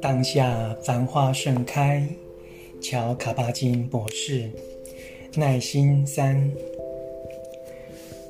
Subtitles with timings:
[0.00, 2.06] 当下繁花盛开，
[2.80, 4.50] 乔卡巴金博士，
[5.34, 6.50] 耐心三。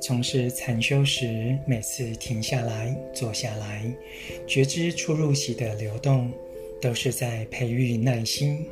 [0.01, 3.91] 从事禅修时，每次停下来、坐下来，
[4.47, 6.31] 觉知出入息的流动，
[6.79, 8.65] 都是在培育耐心。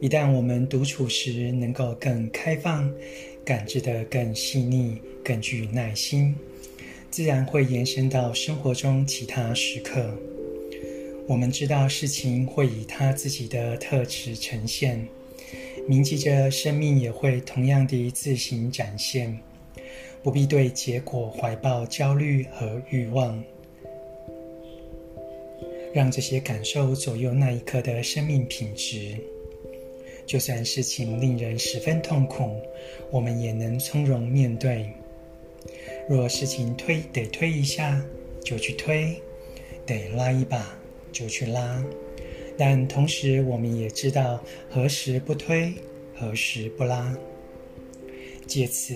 [0.00, 2.92] 一旦我们独处时能够更开放，
[3.44, 6.34] 感知得更细腻、更具耐心，
[7.16, 10.06] 自然会延伸到生活中其他时刻。
[11.26, 15.02] 我们知道事情会以它自己的特质呈现，
[15.88, 19.34] 铭记着生命也会同样地自行展现，
[20.22, 23.42] 不必对结果怀抱焦虑和欲望，
[25.94, 29.16] 让这些感受左右那一刻的生命品质。
[30.26, 32.60] 就算事情令人十分痛苦，
[33.10, 34.86] 我们也能从容面对。
[36.08, 38.02] 若事情推得推一下，
[38.44, 39.16] 就去推；
[39.86, 40.76] 得拉一把。
[41.12, 41.82] 就去拉，
[42.58, 45.72] 但同时我们也知道何时不推，
[46.14, 47.16] 何时不拉。
[48.46, 48.94] 借此，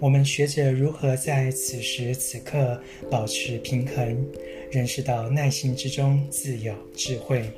[0.00, 4.26] 我们学着如何在此时此刻保持平衡，
[4.72, 7.48] 认识到耐心之中自有智慧。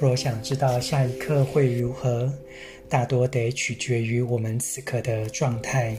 [0.00, 2.32] 若想知道下一刻会如何，
[2.88, 5.96] 大多得取决于我们此刻的状态。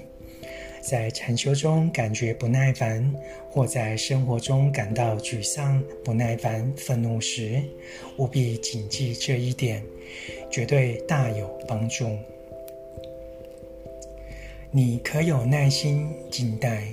[0.89, 3.13] 在禅修中感觉不耐烦，
[3.49, 7.61] 或在生活中感到沮丧、不耐烦、愤怒时，
[8.15, 9.83] 务必谨记这一点，
[10.49, 12.07] 绝对大有帮助。
[14.71, 16.87] 你可有耐心静待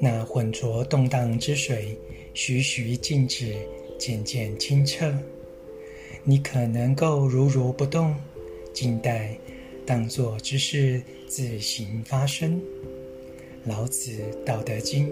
[0.00, 1.94] 那浑浊动荡之水，
[2.32, 3.54] 徐徐静止，
[3.98, 5.14] 渐渐清澈。
[6.24, 8.14] 你可能够如如不动，
[8.72, 9.36] 静待
[9.84, 12.58] 当作之事自行发生。
[13.68, 14.12] 老子
[14.44, 15.06] 《道德经》：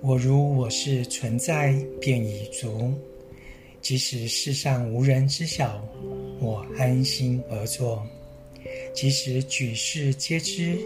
[0.00, 2.92] 我如我是存在，便已足。
[3.80, 5.80] 即使世上无人知晓，
[6.40, 8.02] 我安心而坐；
[8.92, 10.76] 即使举世皆知，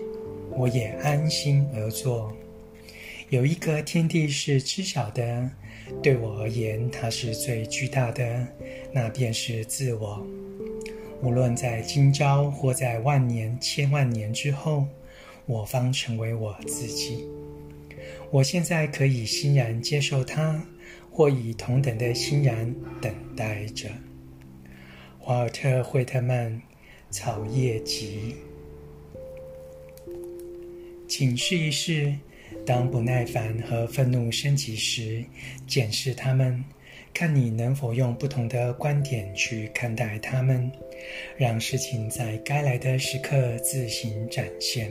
[0.51, 2.31] 我也安心而坐。
[3.31, 5.51] 有一个天地是知晓的，
[6.03, 8.47] 对我而言，它是最巨大的，
[8.93, 10.23] 那便是自我。
[11.21, 14.87] 无论在今朝或在万年、千万年之后，
[15.47, 17.27] 我方成为我自己。
[18.31, 20.63] 我现在可以欣然接受它，
[21.11, 23.89] 或以同等的欣然等待着。
[25.19, 26.53] 华尔特·惠特曼
[27.11, 28.37] 《草叶集》。
[31.09, 32.15] 请试一试，
[32.65, 35.25] 当不耐烦和愤怒升级时，
[35.67, 36.63] 检视它们。
[37.13, 40.71] 看你能否用不同的观点去看待他们，
[41.37, 44.91] 让事情在该来的时刻自行展现。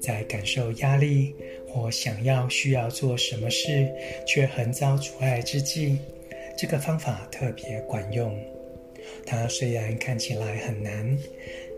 [0.00, 1.34] 在感受压力
[1.66, 3.88] 或想要需要做什么事
[4.26, 5.98] 却横遭阻碍之际，
[6.56, 8.36] 这个方法特别管用。
[9.24, 11.16] 它虽然看起来很难，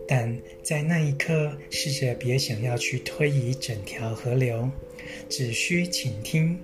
[0.07, 4.69] 但在那一刻，试着别想要去推移整条河流，
[5.29, 6.59] 只需倾听。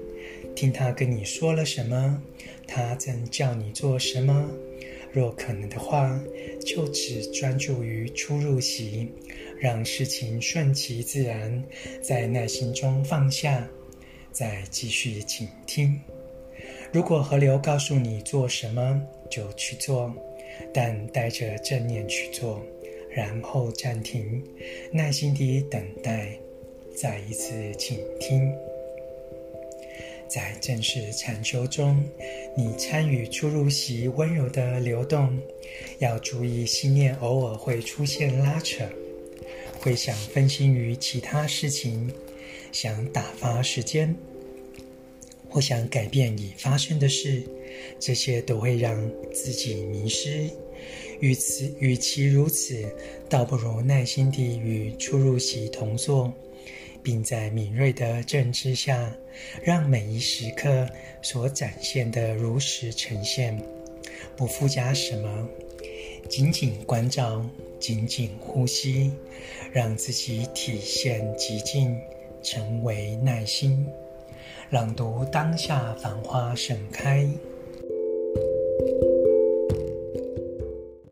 [0.55, 2.23] 听他跟你说了什么，
[2.67, 4.49] 他正叫你做什么。
[5.13, 6.21] 若可能的话，
[6.65, 9.09] 就只专注于出入席，
[9.61, 11.63] 让事情顺其自然，
[12.03, 13.69] 在耐心中放下，
[14.33, 16.01] 再继续倾听。
[16.93, 19.01] 如果河流告诉你做什么，
[19.31, 20.13] 就去做，
[20.73, 22.61] 但带着正念去做，
[23.09, 24.43] 然后暂停，
[24.91, 26.37] 耐心地等待，
[26.97, 28.53] 再一次倾听。
[30.35, 32.03] 在正式禅修中，
[32.57, 35.33] 你参与出入息温柔的流动，
[36.01, 38.85] 要注意心念偶尔会出现拉扯，
[39.79, 42.11] 会想分心于其他事情，
[42.73, 44.13] 想打发时间，
[45.49, 47.45] 或想改变已发生的事，
[48.01, 50.51] 这些都会让自己迷失。
[51.21, 52.85] 与此，与其如此，
[53.29, 56.35] 倒不如耐心地与出入息同坐。
[57.05, 59.15] 并在敏锐的正知下，
[59.63, 60.89] 让每一时刻
[61.21, 63.57] 所展现的如实呈现，
[64.35, 65.49] 不附加什么，
[66.29, 67.45] 仅仅关照，
[67.79, 69.13] 仅仅呼吸，
[69.71, 71.95] 让自己体现极静，
[72.43, 73.87] 成为耐心，
[74.71, 77.29] 朗读当下繁花盛开。